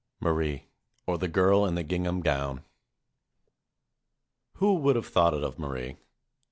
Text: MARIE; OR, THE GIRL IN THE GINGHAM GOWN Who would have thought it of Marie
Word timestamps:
MARIE; 0.19 0.65
OR, 1.05 1.19
THE 1.19 1.27
GIRL 1.27 1.63
IN 1.65 1.75
THE 1.75 1.83
GINGHAM 1.83 2.21
GOWN 2.21 2.63
Who 4.53 4.73
would 4.77 4.95
have 4.95 5.05
thought 5.05 5.35
it 5.35 5.43
of 5.43 5.59
Marie 5.59 5.97